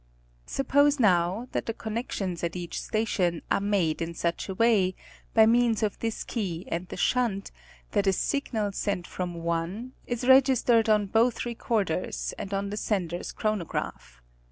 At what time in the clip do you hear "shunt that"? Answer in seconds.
6.97-8.07